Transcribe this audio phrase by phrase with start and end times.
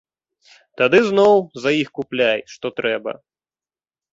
[0.81, 3.11] Тады зноў за іх купляй што трэба.